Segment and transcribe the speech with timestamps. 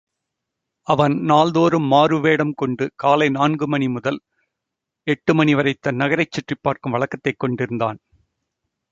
[0.87, 4.19] அவன் நாள்தோறும் மாறுவேடம் கொண்டு காலை நான்கு மணிமுதல்
[5.07, 7.99] எட்டு மணிவரை தன் நகரைச் சுற்றிப்பார்க்கும் வழக்கத்தை மேற்கொண்டிருந்தான்.